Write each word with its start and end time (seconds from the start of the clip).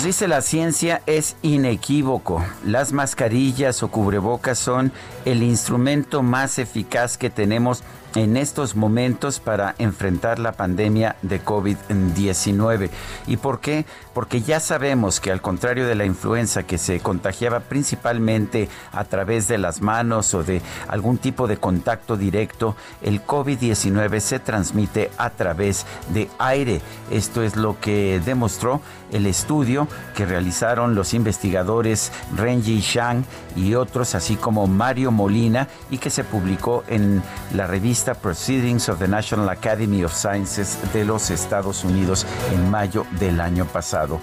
Nos 0.00 0.06
dice 0.06 0.28
la 0.28 0.40
ciencia 0.40 1.02
es 1.04 1.36
inequívoco. 1.42 2.42
Las 2.64 2.94
mascarillas 2.94 3.82
o 3.82 3.90
cubrebocas 3.90 4.58
son 4.58 4.92
el 5.26 5.42
instrumento 5.42 6.22
más 6.22 6.58
eficaz 6.58 7.18
que 7.18 7.28
tenemos 7.28 7.84
en 8.14 8.36
estos 8.36 8.76
momentos 8.76 9.40
para 9.40 9.74
enfrentar 9.78 10.38
la 10.38 10.52
pandemia 10.52 11.16
de 11.22 11.42
COVID-19. 11.42 12.90
¿Y 13.26 13.36
por 13.36 13.60
qué? 13.60 13.84
Porque 14.12 14.42
ya 14.42 14.60
sabemos 14.60 15.20
que 15.20 15.30
al 15.30 15.40
contrario 15.40 15.86
de 15.86 15.94
la 15.94 16.04
influenza 16.04 16.64
que 16.64 16.78
se 16.78 17.00
contagiaba 17.00 17.60
principalmente 17.60 18.68
a 18.92 19.04
través 19.04 19.48
de 19.48 19.58
las 19.58 19.80
manos 19.80 20.34
o 20.34 20.42
de 20.42 20.60
algún 20.88 21.18
tipo 21.18 21.46
de 21.46 21.58
contacto 21.58 22.16
directo, 22.16 22.76
el 23.02 23.24
COVID-19 23.24 24.20
se 24.20 24.38
transmite 24.38 25.10
a 25.16 25.30
través 25.30 25.86
de 26.12 26.28
aire. 26.38 26.80
Esto 27.10 27.42
es 27.42 27.56
lo 27.56 27.78
que 27.80 28.20
demostró 28.24 28.80
el 29.12 29.26
estudio 29.26 29.88
que 30.14 30.26
realizaron 30.26 30.94
los 30.94 31.14
investigadores 31.14 32.12
Renji 32.36 32.80
Shang 32.80 33.24
y 33.56 33.74
otros, 33.74 34.14
así 34.14 34.36
como 34.36 34.66
Mario 34.66 35.10
Molina, 35.10 35.68
y 35.90 35.98
que 35.98 36.10
se 36.10 36.24
publicó 36.24 36.84
en 36.88 37.22
la 37.54 37.66
revista 37.66 38.14
Proceedings 38.14 38.88
of 38.88 38.98
the 38.98 39.08
National 39.08 39.48
Academy 39.48 40.04
of 40.04 40.14
Sciences 40.14 40.78
de 40.92 41.04
los 41.04 41.30
Estados 41.30 41.84
Unidos 41.84 42.26
en 42.52 42.70
mayo 42.70 43.06
del 43.18 43.40
año 43.40 43.64
pasado. 43.64 44.20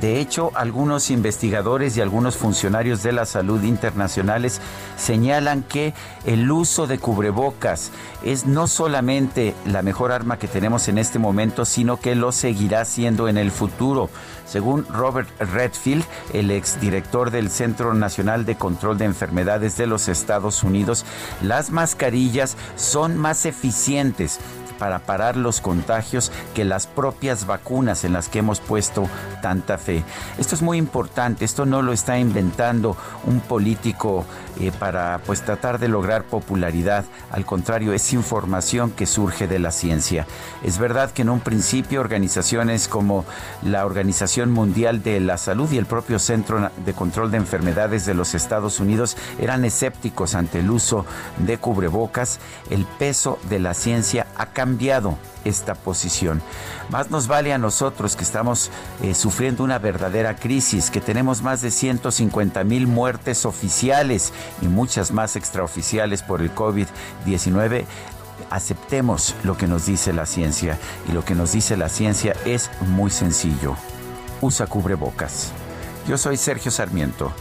De 0.00 0.18
hecho, 0.18 0.50
algunos 0.54 1.10
investigadores 1.10 1.96
y 1.96 2.00
algunos 2.00 2.36
funcionarios 2.36 3.02
de 3.02 3.12
la 3.12 3.26
salud 3.26 3.62
internacionales 3.64 4.60
señalan 4.96 5.62
que 5.62 5.92
el 6.24 6.50
uso 6.50 6.86
de 6.86 6.98
cubrebocas 6.98 7.90
es 8.22 8.46
no 8.46 8.66
solamente 8.66 9.54
la 9.66 9.82
mejor 9.82 10.12
arma 10.12 10.38
que 10.38 10.48
tenemos 10.48 10.88
en 10.88 10.96
este 10.96 11.18
momento, 11.18 11.64
sino 11.64 11.98
que 11.98 12.14
lo 12.14 12.32
seguirá 12.32 12.84
siendo 12.86 13.28
en 13.28 13.36
el 13.36 13.50
futuro. 13.50 14.08
Según 14.46 14.86
Robert 15.10 15.28
Redfield, 15.40 16.04
el 16.32 16.52
exdirector 16.52 17.32
del 17.32 17.50
Centro 17.50 17.94
Nacional 17.94 18.44
de 18.44 18.54
Control 18.54 18.96
de 18.96 19.06
Enfermedades 19.06 19.76
de 19.76 19.88
los 19.88 20.06
Estados 20.06 20.62
Unidos, 20.62 21.04
las 21.42 21.72
mascarillas 21.72 22.56
son 22.76 23.16
más 23.16 23.44
eficientes 23.44 24.38
para 24.80 25.00
parar 25.00 25.36
los 25.36 25.60
contagios 25.60 26.32
que 26.54 26.64
las 26.64 26.86
propias 26.86 27.46
vacunas 27.46 28.02
en 28.04 28.14
las 28.14 28.30
que 28.30 28.38
hemos 28.38 28.60
puesto 28.60 29.08
tanta 29.42 29.76
fe. 29.76 30.02
Esto 30.38 30.54
es 30.54 30.62
muy 30.62 30.78
importante, 30.78 31.44
esto 31.44 31.66
no 31.66 31.82
lo 31.82 31.92
está 31.92 32.18
inventando 32.18 32.96
un 33.26 33.40
político 33.40 34.24
eh, 34.58 34.72
para 34.78 35.20
pues 35.26 35.42
tratar 35.42 35.78
de 35.78 35.88
lograr 35.88 36.24
popularidad, 36.24 37.04
al 37.30 37.44
contrario, 37.44 37.92
es 37.92 38.12
información 38.14 38.90
que 38.90 39.06
surge 39.06 39.46
de 39.46 39.58
la 39.58 39.70
ciencia. 39.70 40.26
Es 40.64 40.78
verdad 40.78 41.10
que 41.10 41.22
en 41.22 41.28
un 41.28 41.40
principio 41.40 42.00
organizaciones 42.00 42.88
como 42.88 43.26
la 43.62 43.84
Organización 43.84 44.50
Mundial 44.50 45.02
de 45.02 45.20
la 45.20 45.36
Salud 45.36 45.70
y 45.70 45.78
el 45.78 45.86
propio 45.86 46.18
Centro 46.18 46.70
de 46.84 46.92
Control 46.94 47.30
de 47.30 47.36
Enfermedades 47.36 48.06
de 48.06 48.14
los 48.14 48.34
Estados 48.34 48.80
Unidos 48.80 49.16
eran 49.38 49.64
escépticos 49.66 50.34
ante 50.34 50.60
el 50.60 50.70
uso 50.70 51.04
de 51.38 51.58
cubrebocas, 51.58 52.40
el 52.70 52.86
peso 52.98 53.38
de 53.50 53.58
la 53.58 53.74
ciencia 53.74 54.26
ha 54.36 54.46
cambiado 54.46 54.69
cambiado 54.70 55.18
esta 55.44 55.74
posición. 55.74 56.40
Más 56.90 57.10
nos 57.10 57.26
vale 57.26 57.52
a 57.52 57.58
nosotros 57.58 58.14
que 58.14 58.22
estamos 58.22 58.70
eh, 59.02 59.14
sufriendo 59.14 59.64
una 59.64 59.80
verdadera 59.80 60.36
crisis, 60.36 60.90
que 60.90 61.00
tenemos 61.00 61.42
más 61.42 61.60
de 61.60 61.72
150 61.72 62.62
mil 62.62 62.86
muertes 62.86 63.44
oficiales 63.46 64.32
y 64.62 64.66
muchas 64.66 65.10
más 65.10 65.34
extraoficiales 65.34 66.22
por 66.22 66.40
el 66.40 66.54
COVID-19 66.54 67.84
aceptemos 68.50 69.34
lo 69.44 69.56
que 69.56 69.66
nos 69.66 69.86
dice 69.86 70.12
la 70.12 70.26
ciencia 70.26 70.78
y 71.08 71.12
lo 71.12 71.24
que 71.24 71.34
nos 71.34 71.52
dice 71.52 71.76
la 71.76 71.88
ciencia 71.88 72.34
es 72.44 72.70
muy 72.80 73.10
sencillo. 73.10 73.74
Usa 74.40 74.66
cubrebocas. 74.66 75.52
Yo 76.06 76.16
soy 76.16 76.36
Sergio 76.36 76.70
Sarmiento 76.70 77.32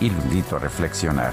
y 0.00 0.10
lo 0.10 0.18
invito 0.22 0.56
a 0.56 0.58
reflexionar. 0.58 1.32